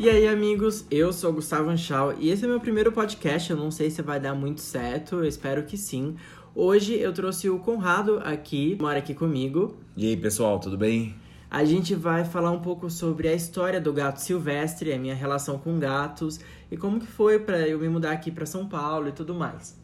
E 0.00 0.08
aí, 0.08 0.28
amigos, 0.28 0.84
eu 0.92 1.12
sou 1.12 1.30
o 1.30 1.32
Gustavo 1.32 1.68
Anchal 1.70 2.14
e 2.20 2.30
esse 2.30 2.44
é 2.44 2.46
meu 2.46 2.60
primeiro 2.60 2.92
podcast. 2.92 3.50
Eu 3.50 3.56
não 3.56 3.68
sei 3.68 3.90
se 3.90 4.00
vai 4.00 4.20
dar 4.20 4.32
muito 4.32 4.60
certo, 4.60 5.16
eu 5.16 5.24
espero 5.24 5.64
que 5.64 5.76
sim. 5.76 6.14
Hoje 6.54 6.94
eu 6.94 7.12
trouxe 7.12 7.50
o 7.50 7.58
Conrado 7.58 8.20
aqui, 8.22 8.78
mora 8.80 9.00
aqui 9.00 9.12
comigo. 9.12 9.76
E 9.96 10.06
aí, 10.06 10.16
pessoal, 10.16 10.60
tudo 10.60 10.78
bem? 10.78 11.16
A 11.50 11.64
gente 11.64 11.96
vai 11.96 12.24
falar 12.24 12.52
um 12.52 12.60
pouco 12.60 12.88
sobre 12.88 13.26
a 13.26 13.34
história 13.34 13.80
do 13.80 13.92
gato 13.92 14.18
silvestre, 14.18 14.92
a 14.92 14.98
minha 15.00 15.16
relação 15.16 15.58
com 15.58 15.80
gatos 15.80 16.38
e 16.70 16.76
como 16.76 17.00
que 17.00 17.06
foi 17.08 17.40
para 17.40 17.66
eu 17.66 17.80
me 17.80 17.88
mudar 17.88 18.12
aqui 18.12 18.30
para 18.30 18.46
São 18.46 18.68
Paulo 18.68 19.08
e 19.08 19.12
tudo 19.12 19.34
mais. 19.34 19.76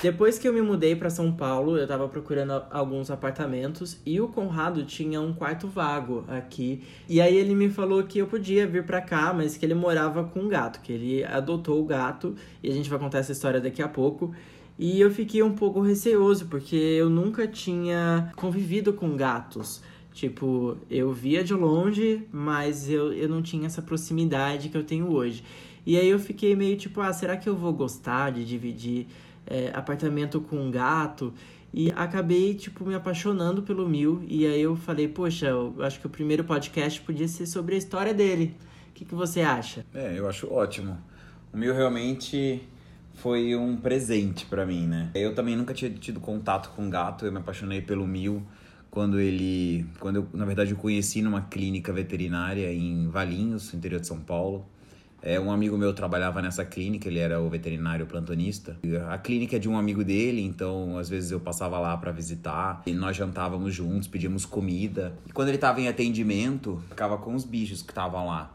Depois 0.00 0.38
que 0.38 0.46
eu 0.46 0.52
me 0.52 0.62
mudei 0.62 0.94
para 0.94 1.10
São 1.10 1.32
Paulo, 1.32 1.76
eu 1.76 1.84
tava 1.84 2.06
procurando 2.06 2.52
alguns 2.70 3.10
apartamentos 3.10 3.98
e 4.06 4.20
o 4.20 4.28
Conrado 4.28 4.84
tinha 4.84 5.20
um 5.20 5.32
quarto 5.32 5.66
vago 5.66 6.24
aqui. 6.28 6.82
E 7.08 7.20
aí 7.20 7.36
ele 7.36 7.52
me 7.52 7.68
falou 7.68 8.04
que 8.04 8.20
eu 8.20 8.28
podia 8.28 8.64
vir 8.64 8.84
para 8.84 9.00
cá, 9.00 9.34
mas 9.34 9.56
que 9.56 9.66
ele 9.66 9.74
morava 9.74 10.22
com 10.22 10.42
um 10.42 10.48
gato, 10.48 10.80
que 10.82 10.92
ele 10.92 11.24
adotou 11.24 11.82
o 11.82 11.84
gato 11.84 12.36
e 12.62 12.70
a 12.70 12.72
gente 12.72 12.88
vai 12.88 12.96
contar 12.96 13.18
essa 13.18 13.32
história 13.32 13.60
daqui 13.60 13.82
a 13.82 13.88
pouco. 13.88 14.32
E 14.78 15.00
eu 15.00 15.10
fiquei 15.10 15.42
um 15.42 15.52
pouco 15.52 15.80
receoso 15.80 16.46
porque 16.46 16.76
eu 16.76 17.10
nunca 17.10 17.48
tinha 17.48 18.30
convivido 18.36 18.92
com 18.92 19.16
gatos. 19.16 19.82
Tipo, 20.12 20.76
eu 20.88 21.12
via 21.12 21.42
de 21.42 21.54
longe, 21.54 22.24
mas 22.30 22.88
eu, 22.88 23.12
eu 23.12 23.28
não 23.28 23.42
tinha 23.42 23.66
essa 23.66 23.82
proximidade 23.82 24.68
que 24.68 24.76
eu 24.76 24.84
tenho 24.84 25.10
hoje. 25.10 25.42
E 25.84 25.96
aí 25.96 26.08
eu 26.08 26.20
fiquei 26.20 26.54
meio 26.54 26.76
tipo, 26.76 27.00
ah, 27.00 27.12
será 27.12 27.36
que 27.36 27.48
eu 27.48 27.56
vou 27.56 27.72
gostar 27.72 28.30
de 28.30 28.44
dividir 28.44 29.08
é, 29.48 29.70
apartamento 29.74 30.40
com 30.40 30.56
um 30.56 30.70
gato. 30.70 31.32
E 31.72 31.90
acabei, 31.92 32.54
tipo, 32.54 32.84
me 32.84 32.94
apaixonando 32.94 33.62
pelo 33.62 33.88
Mil. 33.88 34.24
E 34.26 34.46
aí 34.46 34.60
eu 34.60 34.74
falei, 34.76 35.08
poxa, 35.08 35.46
eu 35.46 35.74
acho 35.80 36.00
que 36.00 36.06
o 36.06 36.10
primeiro 36.10 36.44
podcast 36.44 37.00
podia 37.02 37.28
ser 37.28 37.46
sobre 37.46 37.74
a 37.74 37.78
história 37.78 38.14
dele. 38.14 38.54
O 38.90 38.92
que, 38.92 39.04
que 39.04 39.14
você 39.14 39.42
acha? 39.42 39.84
É, 39.94 40.18
eu 40.18 40.28
acho 40.28 40.52
ótimo. 40.52 40.96
O 41.52 41.56
Mil 41.56 41.74
realmente 41.74 42.62
foi 43.14 43.54
um 43.54 43.76
presente 43.76 44.46
para 44.46 44.64
mim, 44.64 44.86
né? 44.86 45.10
Eu 45.14 45.34
também 45.34 45.56
nunca 45.56 45.74
tinha 45.74 45.90
tido 45.90 46.20
contato 46.20 46.70
com 46.74 46.88
gato, 46.88 47.26
eu 47.26 47.32
me 47.32 47.38
apaixonei 47.38 47.82
pelo 47.82 48.06
Mil 48.06 48.42
quando 48.90 49.20
ele, 49.20 49.86
quando 50.00 50.16
eu, 50.16 50.28
na 50.32 50.44
verdade, 50.44 50.70
eu 50.70 50.76
conheci 50.76 51.20
numa 51.20 51.42
clínica 51.42 51.92
veterinária 51.92 52.72
em 52.72 53.08
Valinhos, 53.08 53.74
interior 53.74 54.00
de 54.00 54.06
São 54.06 54.20
Paulo. 54.20 54.66
É, 55.20 55.38
um 55.38 55.50
amigo 55.50 55.76
meu 55.76 55.92
trabalhava 55.92 56.40
nessa 56.40 56.64
clínica, 56.64 57.08
ele 57.08 57.18
era 57.18 57.40
o 57.40 57.48
veterinário 57.48 58.06
plantonista. 58.06 58.78
A 59.10 59.18
clínica 59.18 59.56
é 59.56 59.58
de 59.58 59.68
um 59.68 59.76
amigo 59.76 60.04
dele, 60.04 60.40
então 60.40 60.96
às 60.96 61.08
vezes 61.08 61.32
eu 61.32 61.40
passava 61.40 61.78
lá 61.78 61.96
para 61.96 62.12
visitar. 62.12 62.82
E 62.86 62.92
nós 62.92 63.16
jantávamos 63.16 63.74
juntos, 63.74 64.06
pedíamos 64.06 64.46
comida. 64.46 65.18
E 65.26 65.32
quando 65.32 65.48
ele 65.48 65.56
estava 65.56 65.80
em 65.80 65.88
atendimento, 65.88 66.80
ficava 66.88 67.18
com 67.18 67.34
os 67.34 67.44
bichos 67.44 67.82
que 67.82 67.90
estavam 67.90 68.28
lá. 68.28 68.54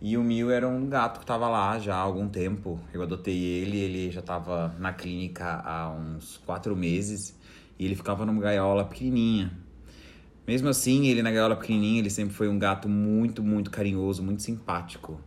E 0.00 0.16
o 0.16 0.22
Mil 0.22 0.50
era 0.50 0.66
um 0.66 0.88
gato 0.88 1.18
que 1.18 1.24
estava 1.24 1.48
lá 1.48 1.78
já 1.78 1.96
há 1.96 2.00
algum 2.00 2.28
tempo. 2.28 2.80
Eu 2.94 3.02
adotei 3.02 3.36
ele, 3.36 3.76
ele 3.76 4.10
já 4.10 4.20
estava 4.20 4.74
na 4.78 4.92
clínica 4.92 5.60
há 5.64 5.90
uns 5.90 6.38
quatro 6.38 6.74
meses. 6.74 7.36
E 7.78 7.84
ele 7.84 7.94
ficava 7.94 8.24
numa 8.24 8.40
gaiola 8.40 8.84
pequenininha. 8.84 9.52
Mesmo 10.46 10.68
assim, 10.68 11.08
ele 11.08 11.20
na 11.20 11.30
gaiola 11.30 11.56
pequenininha, 11.56 11.98
ele 11.98 12.10
sempre 12.10 12.32
foi 12.32 12.48
um 12.48 12.58
gato 12.58 12.88
muito, 12.88 13.42
muito 13.42 13.70
carinhoso, 13.70 14.22
muito 14.22 14.42
simpático. 14.42 15.20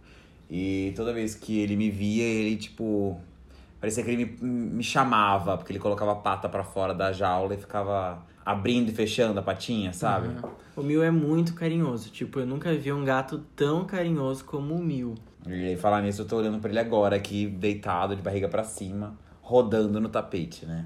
E 0.51 0.91
toda 0.97 1.13
vez 1.13 1.33
que 1.33 1.61
ele 1.61 1.77
me 1.77 1.89
via, 1.89 2.25
ele, 2.25 2.57
tipo. 2.57 3.17
Parecia 3.79 4.03
que 4.03 4.11
ele 4.11 4.25
me, 4.25 4.47
me 4.47 4.83
chamava, 4.83 5.57
porque 5.57 5.71
ele 5.71 5.79
colocava 5.79 6.11
a 6.11 6.15
pata 6.15 6.49
para 6.49 6.63
fora 6.63 6.93
da 6.93 7.13
jaula 7.13 7.55
e 7.55 7.57
ficava 7.57 8.21
abrindo 8.45 8.89
e 8.89 8.91
fechando 8.91 9.39
a 9.39 9.41
patinha, 9.41 9.93
sabe? 9.93 10.27
Uhum. 10.27 10.49
O 10.75 10.83
Mil 10.83 11.01
é 11.01 11.09
muito 11.09 11.53
carinhoso. 11.53 12.09
Tipo, 12.09 12.41
eu 12.41 12.45
nunca 12.45 12.75
vi 12.75 12.91
um 12.91 13.05
gato 13.05 13.39
tão 13.55 13.85
carinhoso 13.85 14.43
como 14.43 14.75
o 14.75 14.79
Mil. 14.79 15.15
E 15.47 15.75
falar 15.77 16.01
nisso, 16.01 16.21
eu 16.21 16.25
tô 16.25 16.37
olhando 16.37 16.59
pra 16.59 16.69
ele 16.69 16.79
agora, 16.79 17.15
aqui, 17.15 17.47
deitado, 17.47 18.15
de 18.15 18.21
barriga 18.21 18.47
para 18.47 18.63
cima, 18.63 19.17
rodando 19.41 19.99
no 19.99 20.09
tapete, 20.09 20.65
né? 20.65 20.85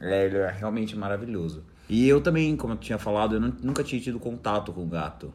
Ele 0.00 0.36
é 0.36 0.50
realmente 0.50 0.96
maravilhoso. 0.96 1.64
E 1.88 2.08
eu 2.08 2.20
também, 2.20 2.56
como 2.56 2.74
eu 2.74 2.78
tinha 2.78 2.98
falado, 2.98 3.34
eu 3.34 3.40
nunca 3.40 3.82
tinha 3.82 4.00
tido 4.00 4.20
contato 4.20 4.72
com 4.72 4.82
o 4.82 4.86
gato. 4.86 5.32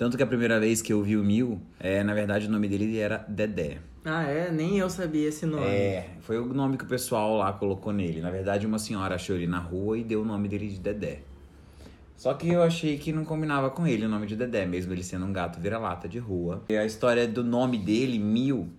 Tanto 0.00 0.16
que 0.16 0.22
a 0.22 0.26
primeira 0.26 0.58
vez 0.58 0.80
que 0.80 0.94
eu 0.94 1.02
vi 1.02 1.14
o 1.14 1.22
Mil, 1.22 1.60
é, 1.78 2.02
na 2.02 2.14
verdade 2.14 2.46
o 2.46 2.50
nome 2.50 2.66
dele 2.66 2.96
era 2.96 3.22
Dedé. 3.28 3.80
Ah, 4.02 4.22
é? 4.22 4.50
Nem 4.50 4.78
eu 4.78 4.88
sabia 4.88 5.28
esse 5.28 5.44
nome. 5.44 5.66
É, 5.66 6.12
foi 6.20 6.38
o 6.38 6.46
nome 6.54 6.78
que 6.78 6.84
o 6.84 6.86
pessoal 6.86 7.36
lá 7.36 7.52
colocou 7.52 7.92
nele. 7.92 8.22
Na 8.22 8.30
verdade, 8.30 8.66
uma 8.66 8.78
senhora 8.78 9.16
achou 9.16 9.36
ele 9.36 9.46
na 9.46 9.58
rua 9.58 9.98
e 9.98 10.02
deu 10.02 10.22
o 10.22 10.24
nome 10.24 10.48
dele 10.48 10.68
de 10.68 10.80
Dedé. 10.80 11.18
Só 12.16 12.32
que 12.32 12.48
eu 12.48 12.62
achei 12.62 12.96
que 12.96 13.12
não 13.12 13.26
combinava 13.26 13.68
com 13.68 13.86
ele 13.86 14.06
o 14.06 14.08
nome 14.08 14.26
de 14.26 14.36
Dedé, 14.36 14.64
mesmo 14.64 14.90
ele 14.94 15.02
sendo 15.02 15.26
um 15.26 15.34
gato 15.34 15.60
vira-lata 15.60 16.08
de 16.08 16.18
rua. 16.18 16.64
E 16.70 16.78
a 16.78 16.86
história 16.86 17.28
do 17.28 17.44
nome 17.44 17.76
dele, 17.76 18.18
Mil, 18.18 18.70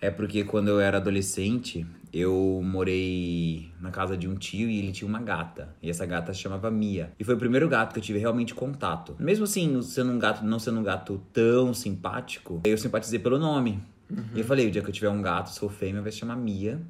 é 0.00 0.10
porque 0.10 0.44
quando 0.44 0.68
eu 0.68 0.80
era 0.80 0.98
adolescente, 0.98 1.86
eu 2.12 2.60
morei 2.64 3.70
na 3.80 3.90
casa 3.90 4.16
de 4.16 4.28
um 4.28 4.34
tio 4.34 4.68
e 4.68 4.78
ele 4.78 4.92
tinha 4.92 5.08
uma 5.08 5.20
gata. 5.20 5.74
E 5.82 5.90
essa 5.90 6.06
gata 6.06 6.32
se 6.32 6.40
chamava 6.40 6.70
Mia. 6.70 7.12
E 7.18 7.24
foi 7.24 7.34
o 7.34 7.38
primeiro 7.38 7.68
gato 7.68 7.92
que 7.92 7.98
eu 7.98 8.02
tive 8.02 8.18
realmente 8.18 8.54
contato. 8.54 9.16
Mesmo 9.18 9.44
assim, 9.44 9.80
sendo 9.82 10.12
um 10.12 10.18
gato, 10.18 10.44
não 10.44 10.58
sendo 10.58 10.80
um 10.80 10.82
gato 10.82 11.20
tão 11.32 11.74
simpático, 11.74 12.60
eu 12.64 12.78
simpatizei 12.78 13.18
pelo 13.18 13.38
nome. 13.38 13.82
Uhum. 14.10 14.24
E 14.34 14.40
eu 14.40 14.44
falei, 14.44 14.68
o 14.68 14.70
dia 14.70 14.82
que 14.82 14.88
eu 14.88 14.94
tiver 14.94 15.10
um 15.10 15.20
gato, 15.20 15.50
se 15.50 15.58
for 15.58 15.70
fêmea, 15.70 16.00
vai 16.00 16.12
se 16.12 16.18
chamar 16.18 16.36
Mia. 16.36 16.80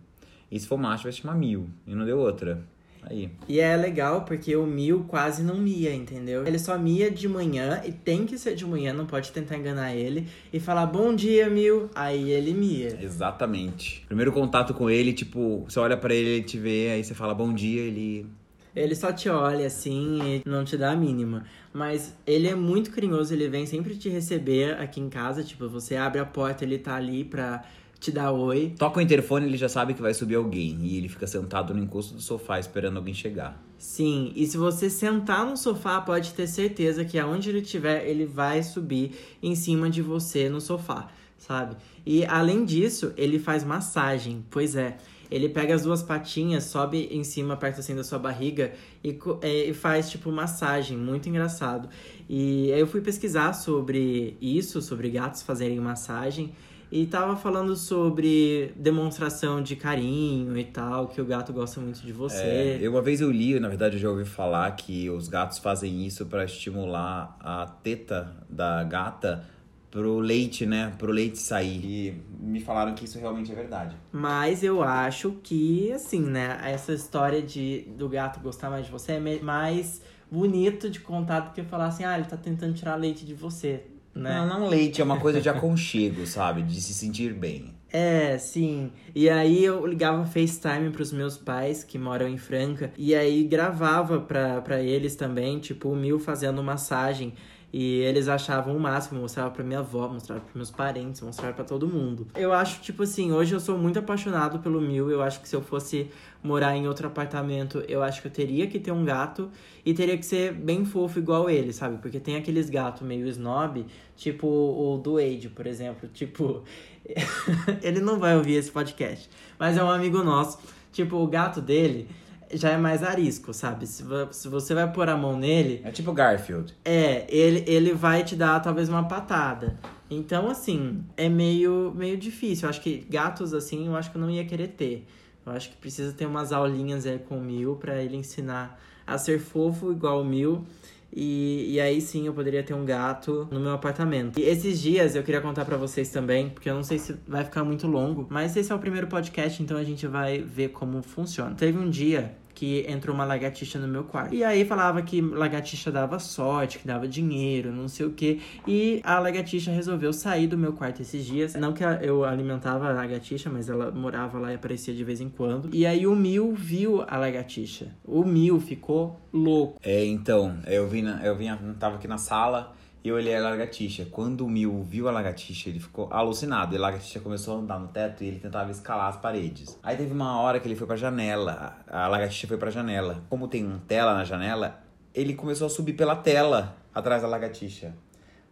E 0.50 0.60
se 0.60 0.66
for 0.66 0.76
macho, 0.76 1.04
vai 1.04 1.12
se 1.12 1.22
chamar 1.22 1.34
Mil. 1.34 1.68
E 1.86 1.94
não 1.94 2.04
deu 2.04 2.18
outra. 2.18 2.62
Aí. 3.08 3.30
E 3.48 3.60
é 3.60 3.76
legal 3.76 4.22
porque 4.22 4.56
o 4.56 4.66
Mil 4.66 5.04
quase 5.04 5.42
não 5.42 5.56
mia, 5.56 5.94
entendeu? 5.94 6.44
Ele 6.46 6.58
só 6.58 6.76
mia 6.76 7.08
de 7.08 7.28
manhã 7.28 7.80
e 7.84 7.92
tem 7.92 8.26
que 8.26 8.36
ser 8.36 8.56
de 8.56 8.66
manhã, 8.66 8.92
não 8.92 9.06
pode 9.06 9.30
tentar 9.30 9.56
enganar 9.56 9.94
ele 9.94 10.26
e 10.52 10.58
falar 10.58 10.86
bom 10.86 11.14
dia, 11.14 11.48
Mil. 11.48 11.88
Aí 11.94 12.30
ele 12.30 12.52
mia. 12.52 12.98
Exatamente. 13.00 14.04
Primeiro 14.06 14.32
contato 14.32 14.74
com 14.74 14.90
ele, 14.90 15.12
tipo, 15.12 15.64
você 15.68 15.78
olha 15.78 15.96
para 15.96 16.12
ele, 16.12 16.28
ele 16.30 16.42
te 16.42 16.58
vê, 16.58 16.90
aí 16.90 17.04
você 17.04 17.14
fala 17.14 17.32
bom 17.32 17.54
dia, 17.54 17.82
ele 17.82 18.26
ele 18.74 18.94
só 18.94 19.10
te 19.10 19.30
olha 19.30 19.66
assim 19.66 20.18
e 20.22 20.42
não 20.44 20.62
te 20.62 20.76
dá 20.76 20.90
a 20.90 20.96
mínima. 20.96 21.44
Mas 21.72 22.14
ele 22.26 22.46
é 22.46 22.54
muito 22.54 22.90
carinhoso, 22.90 23.32
ele 23.32 23.48
vem 23.48 23.64
sempre 23.64 23.96
te 23.96 24.10
receber 24.10 24.78
aqui 24.78 25.00
em 25.00 25.08
casa. 25.08 25.42
Tipo, 25.42 25.66
você 25.66 25.96
abre 25.96 26.20
a 26.20 26.26
porta, 26.26 26.62
ele 26.62 26.76
tá 26.76 26.94
ali 26.94 27.24
pra 27.24 27.64
te 28.06 28.12
dá 28.12 28.30
oi. 28.30 28.72
Toca 28.78 29.00
o 29.00 29.02
interfone, 29.02 29.46
ele 29.46 29.56
já 29.56 29.68
sabe 29.68 29.92
que 29.92 30.00
vai 30.00 30.14
subir 30.14 30.36
alguém. 30.36 30.78
E 30.82 30.96
ele 30.96 31.08
fica 31.08 31.26
sentado 31.26 31.74
no 31.74 31.82
encosto 31.82 32.14
do 32.14 32.20
sofá 32.20 32.58
esperando 32.58 32.96
alguém 32.96 33.14
chegar. 33.14 33.60
Sim, 33.78 34.32
e 34.34 34.46
se 34.46 34.56
você 34.56 34.88
sentar 34.88 35.44
no 35.44 35.56
sofá, 35.56 36.00
pode 36.00 36.32
ter 36.32 36.46
certeza 36.46 37.04
que 37.04 37.18
aonde 37.18 37.50
ele 37.50 37.60
estiver, 37.60 38.06
ele 38.06 38.24
vai 38.24 38.62
subir 38.62 39.12
em 39.42 39.54
cima 39.54 39.90
de 39.90 40.00
você 40.00 40.48
no 40.48 40.60
sofá, 40.60 41.08
sabe? 41.36 41.76
E 42.04 42.24
além 42.24 42.64
disso, 42.64 43.12
ele 43.16 43.38
faz 43.38 43.64
massagem. 43.64 44.44
Pois 44.50 44.76
é. 44.76 44.96
Ele 45.28 45.48
pega 45.48 45.74
as 45.74 45.82
duas 45.82 46.04
patinhas, 46.04 46.62
sobe 46.64 47.08
em 47.10 47.24
cima, 47.24 47.56
perto 47.56 47.80
assim 47.80 47.96
da 47.96 48.04
sua 48.04 48.16
barriga 48.16 48.72
e, 49.02 49.18
é, 49.42 49.70
e 49.70 49.74
faz 49.74 50.08
tipo 50.08 50.30
massagem, 50.30 50.96
muito 50.96 51.28
engraçado. 51.28 51.88
E 52.28 52.72
aí 52.72 52.78
eu 52.78 52.86
fui 52.86 53.00
pesquisar 53.00 53.52
sobre 53.52 54.36
isso, 54.40 54.80
sobre 54.80 55.10
gatos 55.10 55.42
fazerem 55.42 55.80
massagem 55.80 56.54
e 57.02 57.06
tava 57.06 57.36
falando 57.36 57.76
sobre 57.76 58.72
demonstração 58.74 59.62
de 59.62 59.76
carinho 59.76 60.56
e 60.56 60.64
tal, 60.64 61.08
que 61.08 61.20
o 61.20 61.24
gato 61.26 61.52
gosta 61.52 61.78
muito 61.78 62.00
de 62.00 62.12
você. 62.12 62.42
É, 62.42 62.78
eu, 62.80 62.90
uma 62.90 63.02
vez 63.02 63.20
eu 63.20 63.30
li, 63.30 63.60
na 63.60 63.68
verdade 63.68 63.96
eu 63.96 64.00
já 64.00 64.08
ouvi 64.08 64.24
falar 64.24 64.70
que 64.76 65.10
os 65.10 65.28
gatos 65.28 65.58
fazem 65.58 66.06
isso 66.06 66.24
para 66.24 66.44
estimular 66.44 67.36
a 67.40 67.66
teta 67.66 68.34
da 68.48 68.82
gata 68.82 69.44
pro 69.90 70.18
leite, 70.18 70.64
né? 70.64 70.94
Pro 70.96 71.12
leite 71.12 71.38
sair. 71.38 71.84
E 71.84 72.22
me 72.40 72.60
falaram 72.60 72.94
que 72.94 73.04
isso 73.04 73.18
realmente 73.18 73.52
é 73.52 73.54
verdade. 73.54 73.94
Mas 74.10 74.62
eu 74.62 74.82
acho 74.82 75.32
que, 75.42 75.92
assim, 75.92 76.20
né? 76.20 76.58
Essa 76.64 76.94
história 76.94 77.42
de 77.42 77.82
do 77.96 78.08
gato 78.08 78.40
gostar 78.40 78.70
mais 78.70 78.86
de 78.86 78.92
você 78.92 79.12
é 79.12 79.40
mais 79.40 80.00
bonito 80.30 80.88
de 80.88 81.00
contar 81.00 81.40
do 81.40 81.52
que 81.52 81.62
falar 81.62 81.86
assim, 81.86 82.04
ah, 82.04 82.18
ele 82.18 82.26
tá 82.26 82.36
tentando 82.36 82.72
tirar 82.72 82.96
leite 82.96 83.24
de 83.24 83.34
você 83.34 83.84
né? 84.16 84.34
Não, 84.34 84.60
não 84.60 84.68
leite, 84.68 85.00
é 85.00 85.04
uma 85.04 85.20
coisa 85.20 85.40
de 85.40 85.48
aconchego, 85.48 86.24
sabe? 86.26 86.62
De 86.62 86.80
se 86.80 86.94
sentir 86.94 87.32
bem. 87.34 87.74
É, 87.92 88.36
sim. 88.36 88.90
E 89.14 89.30
aí 89.30 89.64
eu 89.64 89.86
ligava 89.86 90.24
FaceTime 90.26 90.90
pros 90.90 91.12
meus 91.12 91.36
pais, 91.38 91.84
que 91.84 91.98
moram 91.98 92.28
em 92.28 92.36
Franca, 92.36 92.92
e 92.96 93.14
aí 93.14 93.44
gravava 93.44 94.20
pra, 94.20 94.60
pra 94.60 94.82
eles 94.82 95.14
também, 95.14 95.58
tipo, 95.58 95.88
o 95.88 95.96
Mil 95.96 96.18
fazendo 96.18 96.62
massagem. 96.62 97.32
E 97.78 98.00
eles 98.00 98.26
achavam 98.26 98.74
o 98.74 98.80
máximo, 98.80 99.20
mostrava 99.20 99.50
pra 99.50 99.62
minha 99.62 99.80
avó, 99.80 100.08
mostrava 100.08 100.40
pros 100.40 100.54
meus 100.54 100.70
parentes, 100.70 101.20
mostrava 101.20 101.52
para 101.52 101.62
todo 101.62 101.86
mundo. 101.86 102.26
Eu 102.34 102.50
acho, 102.50 102.80
tipo 102.80 103.02
assim, 103.02 103.32
hoje 103.32 103.54
eu 103.54 103.60
sou 103.60 103.76
muito 103.76 103.98
apaixonado 103.98 104.60
pelo 104.60 104.80
Mil. 104.80 105.10
Eu 105.10 105.20
acho 105.22 105.42
que 105.42 105.46
se 105.46 105.54
eu 105.54 105.60
fosse 105.60 106.10
morar 106.42 106.74
em 106.74 106.88
outro 106.88 107.06
apartamento, 107.06 107.84
eu 107.86 108.02
acho 108.02 108.22
que 108.22 108.28
eu 108.28 108.32
teria 108.32 108.66
que 108.66 108.80
ter 108.80 108.92
um 108.92 109.04
gato 109.04 109.50
e 109.84 109.92
teria 109.92 110.16
que 110.16 110.24
ser 110.24 110.54
bem 110.54 110.86
fofo 110.86 111.18
igual 111.18 111.50
ele, 111.50 111.70
sabe? 111.70 111.98
Porque 111.98 112.18
tem 112.18 112.36
aqueles 112.36 112.70
gatos 112.70 113.06
meio 113.06 113.28
snob, 113.28 113.84
tipo 114.16 114.46
o 114.46 114.96
do 114.96 115.16
Wade, 115.16 115.50
por 115.50 115.66
exemplo. 115.66 116.08
Tipo, 116.08 116.62
ele 117.84 118.00
não 118.00 118.18
vai 118.18 118.38
ouvir 118.38 118.54
esse 118.54 118.70
podcast, 118.70 119.28
mas 119.58 119.76
é 119.76 119.84
um 119.84 119.90
amigo 119.90 120.22
nosso. 120.22 120.58
Tipo, 120.92 121.16
o 121.16 121.26
gato 121.26 121.60
dele 121.60 122.08
já 122.52 122.70
é 122.70 122.76
mais 122.76 123.02
arisco, 123.02 123.52
sabe? 123.52 123.86
Se, 123.86 124.04
se 124.32 124.48
você 124.48 124.74
vai 124.74 124.90
pôr 124.92 125.08
a 125.08 125.16
mão 125.16 125.36
nele. 125.36 125.80
É 125.84 125.90
tipo 125.90 126.12
Garfield. 126.12 126.74
É, 126.84 127.26
ele, 127.28 127.64
ele 127.66 127.92
vai 127.92 128.24
te 128.24 128.36
dar 128.36 128.60
talvez 128.60 128.88
uma 128.88 129.06
patada. 129.06 129.78
Então, 130.10 130.48
assim, 130.48 131.04
é 131.16 131.28
meio, 131.28 131.92
meio 131.94 132.16
difícil. 132.16 132.66
Eu 132.66 132.70
acho 132.70 132.80
que 132.80 133.06
gatos, 133.10 133.52
assim, 133.52 133.86
eu 133.86 133.96
acho 133.96 134.10
que 134.10 134.16
eu 134.16 134.20
não 134.20 134.30
ia 134.30 134.44
querer 134.44 134.68
ter. 134.68 135.06
Eu 135.44 135.52
acho 135.52 135.70
que 135.70 135.76
precisa 135.76 136.12
ter 136.12 136.26
umas 136.26 136.52
aulinhas 136.52 137.06
aí 137.06 137.18
com 137.18 137.38
o 137.38 137.40
Mil 137.40 137.76
pra 137.76 138.02
ele 138.02 138.16
ensinar 138.16 138.80
a 139.06 139.16
ser 139.16 139.38
fofo 139.38 139.92
igual 139.92 140.22
o 140.22 140.24
Mil. 140.24 140.64
E, 141.12 141.74
e 141.74 141.80
aí 141.80 142.00
sim 142.00 142.26
eu 142.26 142.34
poderia 142.34 142.62
ter 142.62 142.74
um 142.74 142.84
gato 142.84 143.48
no 143.50 143.60
meu 143.60 143.72
apartamento. 143.72 144.38
E 144.38 144.42
esses 144.42 144.80
dias 144.80 145.14
eu 145.14 145.22
queria 145.22 145.40
contar 145.40 145.64
para 145.64 145.76
vocês 145.76 146.10
também, 146.10 146.50
porque 146.50 146.68
eu 146.68 146.74
não 146.74 146.82
sei 146.82 146.98
se 146.98 147.14
vai 147.26 147.44
ficar 147.44 147.64
muito 147.64 147.86
longo, 147.86 148.26
mas 148.28 148.56
esse 148.56 148.70
é 148.70 148.74
o 148.74 148.78
primeiro 148.78 149.06
podcast, 149.06 149.62
então 149.62 149.76
a 149.76 149.84
gente 149.84 150.06
vai 150.06 150.38
ver 150.38 150.68
como 150.70 151.02
funciona. 151.02 151.54
Teve 151.54 151.78
um 151.78 151.88
dia 151.88 152.34
que 152.56 152.86
entrou 152.88 153.14
uma 153.14 153.24
lagartixa 153.24 153.78
no 153.78 153.86
meu 153.86 154.02
quarto. 154.02 154.34
E 154.34 154.42
aí 154.42 154.64
falava 154.64 155.02
que 155.02 155.20
lagartixa 155.20 155.92
dava 155.92 156.18
sorte, 156.18 156.78
que 156.78 156.86
dava 156.86 157.06
dinheiro, 157.06 157.70
não 157.70 157.86
sei 157.86 158.06
o 158.06 158.10
que. 158.10 158.40
E 158.66 159.00
a 159.04 159.18
lagartixa 159.18 159.70
resolveu 159.70 160.10
sair 160.12 160.46
do 160.46 160.56
meu 160.56 160.72
quarto 160.72 161.02
esses 161.02 161.24
dias. 161.24 161.54
Não 161.54 161.74
que 161.74 161.84
eu 161.84 162.24
alimentava 162.24 162.88
a 162.88 162.92
lagartixa, 162.92 163.50
mas 163.50 163.68
ela 163.68 163.90
morava 163.90 164.38
lá 164.38 164.52
e 164.52 164.54
aparecia 164.54 164.94
de 164.94 165.04
vez 165.04 165.20
em 165.20 165.28
quando. 165.28 165.68
E 165.70 165.84
aí 165.84 166.06
o 166.06 166.16
Mil 166.16 166.54
viu 166.54 167.04
a 167.06 167.18
lagartixa. 167.18 167.88
O 168.02 168.24
Mil 168.24 168.58
ficou 168.58 169.20
louco. 169.30 169.78
É, 169.82 170.02
então, 170.06 170.56
eu 170.66 170.88
vim, 170.88 171.04
eu 171.22 171.36
vim, 171.36 171.50
tava 171.78 171.96
aqui 171.96 172.08
na 172.08 172.16
sala 172.16 172.74
eu 173.08 173.16
olhei 173.16 173.34
a 173.34 173.40
lagartixa. 173.40 174.06
Quando 174.10 174.44
o 174.44 174.48
Mil 174.48 174.82
viu 174.82 175.08
a 175.08 175.12
lagartixa, 175.12 175.68
ele 175.68 175.80
ficou 175.80 176.08
alucinado. 176.10 176.74
E 176.74 176.78
a 176.78 176.80
lagartixa 176.80 177.20
começou 177.20 177.56
a 177.56 177.60
andar 177.60 177.78
no 177.78 177.88
teto 177.88 178.24
e 178.24 178.26
ele 178.28 178.38
tentava 178.38 178.70
escalar 178.70 179.08
as 179.08 179.16
paredes. 179.16 179.78
Aí 179.82 179.96
teve 179.96 180.12
uma 180.12 180.40
hora 180.40 180.58
que 180.58 180.66
ele 180.66 180.76
foi 180.76 180.86
pra 180.86 180.96
janela. 180.96 181.76
A 181.86 182.08
lagartixa 182.08 182.46
foi 182.46 182.56
pra 182.56 182.70
janela. 182.70 183.22
Como 183.28 183.48
tem 183.48 183.66
um 183.66 183.78
tela 183.78 184.14
na 184.14 184.24
janela, 184.24 184.80
ele 185.14 185.34
começou 185.34 185.66
a 185.66 185.70
subir 185.70 185.92
pela 185.92 186.16
tela 186.16 186.76
atrás 186.94 187.22
da 187.22 187.28
lagartixa. 187.28 187.94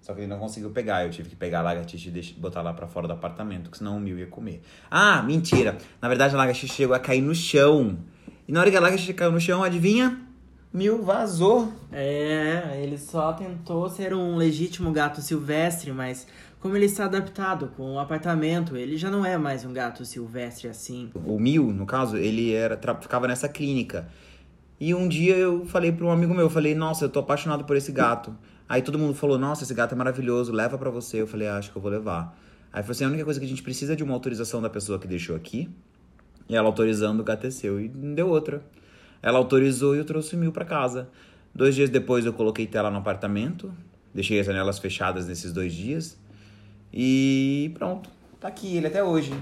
Só 0.00 0.12
que 0.12 0.20
ele 0.20 0.26
não 0.26 0.38
conseguiu 0.38 0.70
pegar. 0.70 1.04
Eu 1.04 1.10
tive 1.10 1.30
que 1.30 1.36
pegar 1.36 1.60
a 1.60 1.62
lagartixa 1.62 2.10
e 2.10 2.34
botar 2.34 2.60
lá 2.60 2.72
pra 2.74 2.86
fora 2.86 3.06
do 3.06 3.14
apartamento, 3.14 3.70
que 3.70 3.78
senão 3.78 3.96
o 3.96 4.00
Mil 4.00 4.18
ia 4.18 4.26
comer. 4.26 4.62
Ah, 4.90 5.22
mentira! 5.22 5.78
Na 6.00 6.08
verdade, 6.08 6.34
a 6.34 6.38
lagartixa 6.38 6.74
chegou 6.74 6.94
a 6.94 6.98
cair 6.98 7.22
no 7.22 7.34
chão. 7.34 7.98
E 8.46 8.52
na 8.52 8.60
hora 8.60 8.70
que 8.70 8.76
a 8.76 8.80
lagartixa 8.80 9.14
caiu 9.14 9.32
no 9.32 9.40
chão, 9.40 9.62
adivinha? 9.62 10.23
Mil 10.74 11.04
vazou. 11.04 11.72
É, 11.92 12.80
ele 12.82 12.98
só 12.98 13.32
tentou 13.32 13.88
ser 13.88 14.12
um 14.12 14.34
legítimo 14.34 14.90
gato 14.90 15.22
silvestre, 15.22 15.92
mas 15.92 16.26
como 16.58 16.76
ele 16.76 16.86
está 16.86 17.04
adaptado 17.04 17.70
com 17.76 17.84
o 17.84 17.94
um 17.94 17.98
apartamento, 18.00 18.76
ele 18.76 18.96
já 18.96 19.08
não 19.08 19.24
é 19.24 19.38
mais 19.38 19.64
um 19.64 19.72
gato 19.72 20.04
silvestre 20.04 20.66
assim. 20.66 21.12
O 21.14 21.38
Mil, 21.38 21.72
no 21.72 21.86
caso, 21.86 22.16
ele 22.16 22.52
era 22.52 22.76
ficava 23.00 23.28
nessa 23.28 23.48
clínica. 23.48 24.08
E 24.80 24.92
um 24.92 25.06
dia 25.06 25.36
eu 25.36 25.64
falei 25.64 25.92
para 25.92 26.06
um 26.06 26.10
amigo 26.10 26.34
meu, 26.34 26.46
eu 26.46 26.50
falei: 26.50 26.74
"Nossa, 26.74 27.04
eu 27.04 27.08
tô 27.08 27.20
apaixonado 27.20 27.62
por 27.62 27.76
esse 27.76 27.92
gato". 27.92 28.36
Aí 28.68 28.82
todo 28.82 28.98
mundo 28.98 29.14
falou: 29.14 29.38
"Nossa, 29.38 29.62
esse 29.62 29.74
gato 29.74 29.92
é 29.92 29.96
maravilhoso, 29.96 30.50
leva 30.50 30.76
para 30.76 30.90
você". 30.90 31.22
Eu 31.22 31.26
falei: 31.28 31.46
ah, 31.46 31.56
"Acho 31.56 31.70
que 31.70 31.78
eu 31.78 31.82
vou 31.82 31.90
levar". 31.90 32.36
Aí 32.72 32.82
falou 32.82 32.90
assim: 32.90 33.04
"A 33.04 33.08
única 33.08 33.22
coisa 33.24 33.38
que 33.38 33.46
a 33.46 33.48
gente 33.48 33.62
precisa 33.62 33.92
é 33.92 33.96
de 33.96 34.02
uma 34.02 34.12
autorização 34.12 34.60
da 34.60 34.68
pessoa 34.68 34.98
que 34.98 35.06
deixou 35.06 35.36
aqui". 35.36 35.70
E 36.48 36.56
ela 36.56 36.66
autorizando, 36.66 37.20
o 37.20 37.22
gato 37.22 37.46
é 37.46 37.50
seu 37.50 37.80
e 37.80 37.88
não 37.88 38.12
deu 38.12 38.28
outra. 38.28 38.60
Ela 39.24 39.38
autorizou 39.38 39.94
e 39.94 39.98
eu 39.98 40.04
trouxe 40.04 40.36
mil 40.36 40.52
para 40.52 40.66
casa. 40.66 41.08
Dois 41.54 41.74
dias 41.74 41.88
depois 41.88 42.26
eu 42.26 42.32
coloquei 42.34 42.66
tela 42.66 42.90
no 42.90 42.98
apartamento, 42.98 43.72
deixei 44.12 44.38
as 44.38 44.44
janelas 44.44 44.78
fechadas 44.78 45.26
nesses 45.26 45.50
dois 45.50 45.72
dias 45.72 46.18
e 46.92 47.72
pronto. 47.72 48.10
Tá 48.38 48.48
aqui 48.48 48.76
ele 48.76 48.86
até 48.86 49.02
hoje. 49.02 49.32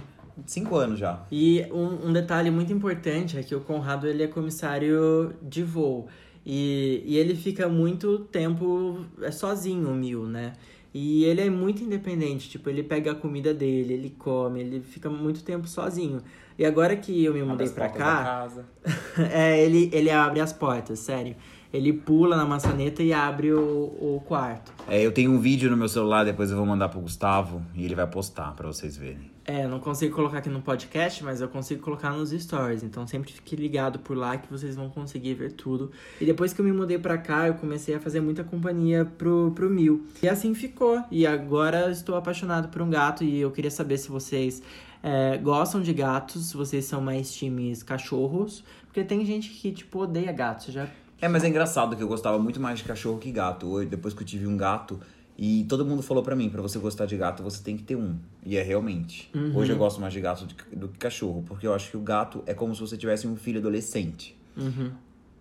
Cinco 0.47 0.77
anos 0.77 1.01
já. 1.01 1.27
E 1.33 1.67
um, 1.73 2.11
um 2.11 2.13
detalhe 2.13 2.49
muito 2.49 2.73
importante 2.73 3.37
é 3.37 3.43
que 3.43 3.57
o 3.57 3.61
Conrado 3.61 4.07
ele 4.07 4.23
é 4.23 4.29
comissário 4.29 5.35
de 5.43 5.65
voo. 5.65 6.07
E, 6.47 7.03
e 7.05 7.19
ele 7.19 7.35
fica 7.35 7.69
muito 7.69 8.21
tempo 8.21 9.05
é 9.21 9.33
sozinho, 9.33 9.91
o 9.91 9.95
Mil, 9.95 10.27
né? 10.27 10.53
E 10.95 11.25
ele 11.25 11.41
é 11.41 11.51
muito 11.51 11.83
independente, 11.83 12.51
tipo, 12.51 12.69
ele 12.69 12.83
pega 12.83 13.13
a 13.13 13.15
comida 13.15 13.55
dele, 13.55 13.95
ele 13.95 14.11
come, 14.11 14.61
ele 14.61 14.81
fica 14.81 15.09
muito 15.09 15.43
tempo 15.43 15.67
sozinho. 15.67 16.23
E 16.59 16.65
agora 16.65 16.97
que 16.97 17.25
eu 17.25 17.35
me 17.35 17.43
mudei 17.43 17.69
pra 17.69 17.89
cá. 17.89 18.49
é, 19.31 19.63
ele, 19.63 19.91
ele 19.93 20.11
abre 20.11 20.41
as 20.41 20.53
portas, 20.53 20.99
sério. 20.99 21.37
Ele 21.73 21.93
pula 21.93 22.37
na 22.37 22.45
maçaneta 22.45 23.03
e 23.03 23.15
abre 23.15 23.53
o, 23.53 23.59
o 23.59 24.23
quarto. 24.27 24.73
É, 24.87 25.01
eu 25.01 25.11
tenho 25.11 25.33
um 25.33 25.39
vídeo 25.39 25.71
no 25.71 25.77
meu 25.77 25.89
celular, 25.89 26.23
depois 26.23 26.51
eu 26.51 26.57
vou 26.57 26.67
mandar 26.67 26.91
pro 26.91 27.01
Gustavo 27.01 27.63
e 27.75 27.85
ele 27.85 27.95
vai 27.95 28.07
postar 28.07 28.53
para 28.53 28.67
vocês 28.67 28.95
verem. 28.95 29.33
É, 29.45 29.67
não 29.67 29.81
consigo 29.81 30.15
colocar 30.15 30.39
aqui 30.39 30.49
no 30.49 30.61
podcast, 30.61 31.25
mas 31.25 31.41
eu 31.41 31.49
consigo 31.49 31.83
colocar 31.83 32.11
nos 32.11 32.31
stories. 32.31 32.83
Então 32.83 33.07
sempre 33.07 33.33
fique 33.33 33.57
ligado 33.57 33.99
por 33.99 34.17
lá 34.17 34.37
que 34.37 34.51
vocês 34.51 34.77
vão 34.77 34.89
conseguir 34.89 35.35
ver 35.35 35.53
tudo. 35.53 35.91
E 36.21 36.25
depois 36.25 36.53
que 36.53 36.61
eu 36.61 36.65
me 36.65 36.73
mudei 36.73 36.99
pra 36.99 37.19
cá, 37.19 37.49
eu 37.49 37.55
comecei 37.55 37.95
a 37.95 38.01
fazer 38.01 38.21
muita 38.21 38.45
companhia 38.45 39.05
pro, 39.05 39.51
pro 39.55 39.69
Mil. 39.69 40.07
E 40.23 40.29
assim 40.29 40.55
ficou. 40.55 41.03
E 41.11 41.27
agora 41.27 41.91
estou 41.91 42.17
apaixonado 42.17 42.69
por 42.69 42.83
um 42.83 42.91
gato 42.91 43.25
e 43.25 43.41
eu 43.41 43.51
queria 43.51 43.71
saber 43.71 43.97
se 43.99 44.11
vocês 44.11 44.63
é, 45.03 45.39
gostam 45.39 45.81
de 45.81 45.93
gatos, 45.93 46.53
vocês 46.53 46.85
são 46.85 47.01
mais 47.01 47.35
times 47.35 47.83
cachorros. 47.83 48.65
Porque 48.87 49.03
tem 49.03 49.25
gente 49.25 49.51
que, 49.51 49.73
tipo, 49.73 50.01
odeia 50.01 50.33
gatos. 50.33 50.73
Já 50.73 50.89
é, 51.23 51.29
mas 51.29 51.45
é 51.45 51.49
engraçado 51.49 51.95
que 51.95 52.03
eu 52.03 52.09
gostava 52.09 52.37
muito 52.37 52.59
mais 52.59 52.81
de 52.81 52.85
cachorro 52.85 53.17
que 53.17 53.31
gato. 53.31 53.85
Depois 53.85 54.13
que 54.13 54.23
eu 54.23 54.27
tive 54.27 54.45
um 54.45 54.57
gato, 54.57 54.99
e 55.39 55.65
todo 55.69 55.85
mundo 55.87 56.03
falou 56.03 56.21
para 56.21 56.35
mim, 56.35 56.51
para 56.51 56.61
você 56.61 56.81
gostar 56.81 57.07
de 57.07 57.17
gato, 57.17 57.45
você 57.45 57.63
tem 57.63 57.77
que 57.77 57.85
ter 57.85 57.95
um. 57.95 58.19
E 58.45 58.57
é 58.57 58.63
realmente. 58.63 59.31
Uhum. 59.33 59.57
Hoje 59.57 59.71
eu 59.71 59.79
gosto 59.79 60.01
mais 60.01 60.13
de 60.13 60.21
gato 60.21 60.47
do 60.73 60.89
que 60.89 60.99
cachorro, 60.99 61.45
porque 61.47 61.65
eu 61.65 61.73
acho 61.73 61.91
que 61.91 61.97
o 61.97 62.01
gato 62.01 62.43
é 62.45 62.53
como 62.53 62.75
se 62.75 62.81
você 62.81 62.97
tivesse 62.97 63.29
um 63.29 63.37
filho 63.37 63.61
adolescente. 63.61 64.37
Uhum. 64.57 64.91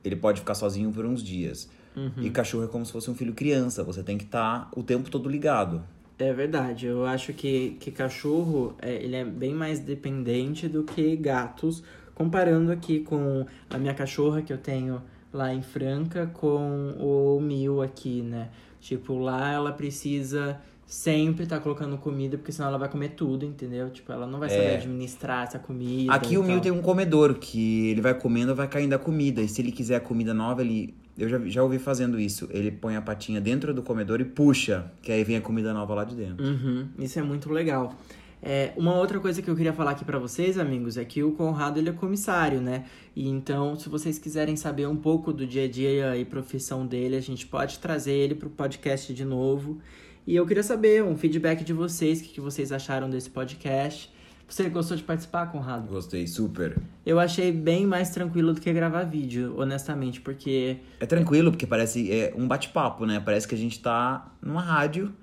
Ele 0.04 0.16
pode 0.16 0.40
ficar 0.40 0.54
sozinho 0.54 0.92
por 0.92 1.04
uns 1.04 1.24
dias. 1.24 1.68
Uhum. 1.96 2.12
E 2.22 2.30
cachorro 2.30 2.63
é 2.66 2.68
como 2.68 2.86
se 2.86 2.92
fosse 2.92 3.10
um 3.10 3.16
filho 3.16 3.34
criança, 3.34 3.84
você 3.84 4.04
tem 4.04 4.19
que 4.19 4.24
estar 4.24 4.66
tá 4.66 4.72
o 4.75 4.84
tempo 4.84 5.10
todo 5.10 5.28
ligado. 5.28 5.84
É 6.23 6.33
verdade, 6.33 6.85
eu 6.85 7.06
acho 7.06 7.33
que, 7.33 7.77
que 7.79 7.91
cachorro 7.91 8.75
é, 8.81 8.94
ele 8.94 9.15
é 9.15 9.25
bem 9.25 9.53
mais 9.53 9.79
dependente 9.79 10.68
do 10.68 10.83
que 10.83 11.15
gatos, 11.15 11.83
comparando 12.13 12.71
aqui 12.71 13.00
com 13.00 13.45
a 13.69 13.77
minha 13.77 13.94
cachorra 13.94 14.41
que 14.41 14.53
eu 14.53 14.57
tenho 14.57 15.01
lá 15.33 15.53
em 15.53 15.62
Franca 15.62 16.27
com 16.27 16.94
o 17.00 17.39
Mil 17.41 17.81
aqui, 17.81 18.21
né? 18.21 18.50
Tipo, 18.79 19.18
lá 19.18 19.51
ela 19.51 19.71
precisa 19.71 20.59
sempre 20.91 21.44
estar 21.44 21.57
tá 21.57 21.62
colocando 21.62 21.97
comida, 21.97 22.38
porque 22.38 22.51
senão 22.51 22.67
ela 22.67 22.77
vai 22.77 22.89
comer 22.89 23.09
tudo, 23.09 23.45
entendeu? 23.45 23.89
Tipo, 23.89 24.12
ela 24.12 24.27
não 24.27 24.39
vai 24.39 24.50
saber 24.50 24.63
é. 24.63 24.75
administrar 24.75 25.47
essa 25.47 25.57
comida. 25.57 26.12
Aqui 26.12 26.38
o 26.38 26.44
Mil 26.44 26.59
tem 26.59 26.71
um 26.71 26.81
comedor 26.81 27.35
que 27.35 27.91
ele 27.91 28.01
vai 28.01 28.13
comendo, 28.13 28.53
vai 28.53 28.67
caindo 28.67 28.94
a 28.94 29.00
comida. 29.00 29.41
E 29.41 29.47
se 29.47 29.62
ele 29.62 29.71
quiser 29.71 29.95
a 29.95 30.00
comida 30.01 30.33
nova, 30.33 30.62
ele. 30.62 30.94
Eu 31.18 31.30
já, 31.30 31.40
já 31.46 31.63
ouvi 31.63 31.78
fazendo 31.78 32.19
isso. 32.19 32.48
Ele 32.52 32.72
põe 32.72 32.96
a 32.96 33.02
patinha 33.02 33.40
dentro 33.40 33.74
do 33.74 33.81
comedor 33.81 34.22
e 34.22 34.25
puxa, 34.25 34.92
que 35.02 35.12
aí 35.12 35.24
vem 35.24 35.38
a 35.38 35.42
comida 35.42 35.74
nova 35.74 35.94
lá 35.94 36.03
de 36.03 36.15
dentro. 36.15 36.46
Uhum, 36.46 36.88
isso 36.98 37.20
é 37.20 37.22
muito 37.22 37.51
legal. 37.51 37.96
É, 38.44 38.74
uma 38.75 38.96
outra 38.96 39.20
coisa 39.20 39.39
que 39.39 39.50
eu 39.50 39.56
queria 39.56 39.72
falar 39.72 39.91
aqui 39.91 40.03
para 40.03 40.18
vocês, 40.18 40.58
amigos, 40.58 40.98
é 40.98 41.06
que 41.06 41.22
o 41.22 41.32
Conrado 41.34 41.77
ele 41.77 41.89
é 41.89 41.94
comissário, 41.94 42.60
né? 42.60 42.86
E 43.15 43.30
então, 43.30 43.75
se 43.75 43.88
vocês 43.88 44.18
quiserem 44.18 44.56
saber 44.56 44.88
um 44.88 44.96
pouco 44.96 45.32
do 45.32 45.46
dia 45.46 45.65
a 45.65 45.68
dia 45.68 46.18
e 46.18 46.25
profissão 46.25 46.88
dele, 46.88 47.15
a 47.15 47.22
gente 47.22 47.46
pode 47.46 47.77
trazer 47.77 48.13
ele 48.13 48.34
pro 48.34 48.50
podcast 48.50 49.13
de 49.13 49.24
novo. 49.24 49.80
E 50.25 50.36
eu 50.36 50.46
queria 50.48 50.63
saber 50.63 51.03
um 51.03 51.15
feedback 51.15 51.63
de 51.63 51.74
vocês, 51.74 52.20
o 52.20 52.24
que, 52.24 52.30
que 52.30 52.41
vocês 52.41 52.72
acharam 52.72 53.10
desse 53.10 53.30
podcast. 53.30 54.12
Você 54.51 54.70
gostou 54.70 54.98
de 54.98 55.03
participar, 55.03 55.48
Conrado? 55.48 55.88
Gostei, 55.88 56.27
super. 56.27 56.77
Eu 57.05 57.22
achei 57.22 57.53
bem 57.53 57.88
mais 57.88 58.10
tranquilo 58.10 58.53
do 58.53 58.60
que 58.60 58.72
gravar 58.74 59.05
vídeo, 59.05 59.55
honestamente, 59.58 60.20
porque. 60.20 60.77
É 61.00 61.05
tranquilo, 61.05 61.51
porque 61.51 61.65
parece 61.65 62.12
é 62.12 62.34
um 62.36 62.46
bate-papo, 62.46 63.05
né? 63.05 63.22
Parece 63.24 63.48
que 63.48 63.55
a 63.55 63.58
gente 63.58 63.79
tá 63.79 64.29
numa 64.41 64.62
rádio 64.62 65.13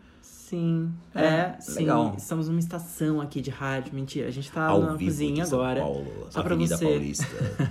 Sim, 0.49 0.90
é, 1.14 1.25
é 1.25 1.56
sim. 1.61 1.80
Legal. 1.80 2.14
Estamos 2.16 2.49
numa 2.49 2.58
estação 2.58 3.20
aqui 3.20 3.42
de 3.42 3.50
rádio. 3.50 3.94
Mentira, 3.94 4.28
a 4.28 4.30
gente 4.30 4.50
tá 4.50 4.64
Ao 4.64 4.80
na 4.80 4.97
cozinha 4.97 5.44
agora. 5.44 5.80
Paulo, 5.80 6.06
só 6.30 6.42
pra 6.42 6.54
você. 6.54 6.85
Paulista. 6.87 7.26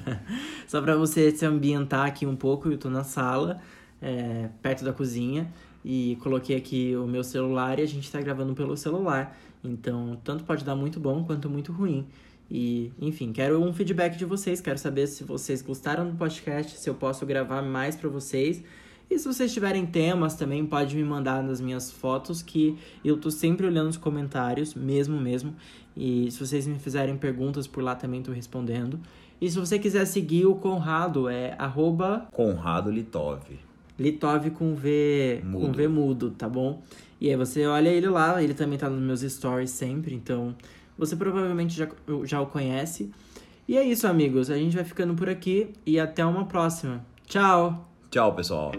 só 0.68 0.80
pra 0.80 0.96
você 0.96 1.32
se 1.32 1.44
ambientar 1.44 2.06
aqui 2.06 2.28
um 2.28 2.36
pouco, 2.36 2.70
eu 2.70 2.78
tô 2.78 2.88
na 2.88 3.04
sala, 3.04 3.60
é, 4.00 4.50
perto 4.62 4.86
da 4.86 4.94
cozinha. 4.94 5.52
E 5.84 6.18
coloquei 6.22 6.56
aqui 6.56 6.96
o 6.96 7.08
meu 7.08 7.24
celular 7.24 7.80
e 7.80 7.82
a 7.82 7.88
gente 7.88 8.12
tá 8.12 8.22
gravando 8.22 8.54
pelo 8.54 8.78
celular. 8.78 9.36
Então, 9.64 10.20
tanto 10.24 10.44
pode 10.44 10.64
dar 10.64 10.76
muito 10.76 11.00
bom 11.00 11.24
quanto 11.24 11.50
muito 11.50 11.72
ruim. 11.72 12.08
E, 12.50 12.92
enfim, 13.00 13.32
quero 13.32 13.62
um 13.62 13.74
feedback 13.74 14.18
de 14.18 14.26
vocês. 14.26 14.62
Quero 14.62 14.78
saber 14.78 15.08
se 15.08 15.24
vocês 15.24 15.62
gostaram 15.62 16.10
do 16.10 16.16
podcast, 16.16 16.78
se 16.78 16.90
eu 16.90 16.96
posso 16.96 17.26
gravar 17.26 17.62
mais 17.62 17.96
para 17.96 18.10
vocês. 18.10 18.64
E 19.10 19.18
se 19.18 19.26
vocês 19.26 19.54
tiverem 19.54 19.86
temas 19.86 20.36
também, 20.36 20.66
pode 20.66 20.96
me 20.96 21.04
mandar 21.04 21.42
nas 21.42 21.62
minhas 21.62 21.90
fotos, 21.90 22.42
que 22.42 22.78
eu 23.04 23.18
tô 23.18 23.32
sempre 23.32 23.66
olhando 23.66 23.90
os 23.90 23.98
comentários, 23.98 24.76
mesmo 24.76 25.20
mesmo. 25.20 25.56
E 25.96 26.30
se 26.30 26.40
vocês 26.40 26.68
me 26.68 26.78
fizerem 26.78 27.18
perguntas 27.18 27.68
por 27.68 27.82
lá 27.82 27.96
também 27.96 28.22
tô 28.22 28.32
respondendo. 28.32 29.00
E 29.40 29.50
se 29.50 29.58
você 29.58 29.80
quiser 29.80 30.06
seguir 30.06 30.46
o 30.46 30.56
Conrado, 30.56 31.30
é 31.30 31.56
arroba... 31.58 32.28
Conrado 32.32 32.92
Litov. 32.92 33.67
Litov 34.00 34.50
com 34.52 34.76
V, 34.76 35.42
mudo. 35.44 35.66
com 35.66 35.72
V 35.72 35.88
mudo, 35.88 36.32
tá 36.32 36.48
bom? 36.48 36.82
E 37.20 37.30
aí 37.30 37.36
você 37.36 37.66
olha 37.66 37.90
ele 37.90 38.08
lá, 38.08 38.42
ele 38.42 38.54
também 38.54 38.78
tá 38.78 38.90
nos 38.90 39.02
meus 39.02 39.22
stories 39.22 39.72
sempre, 39.72 40.14
então 40.14 40.56
você 40.98 41.16
provavelmente 41.16 41.76
já, 41.76 41.88
já 42.24 42.42
o 42.42 42.46
conhece. 42.46 43.12
E 43.68 43.78
é 43.78 43.84
isso, 43.84 44.08
amigos. 44.08 44.50
A 44.50 44.58
gente 44.58 44.76
vai 44.76 44.86
ficando 44.86 45.14
por 45.14 45.30
aqui 45.30 45.70
e 45.86 46.00
até 46.00 46.26
uma 46.26 46.46
próxima. 46.46 47.06
Tchau! 47.26 47.90
Tchau, 48.10 48.34
pessoal. 48.34 48.72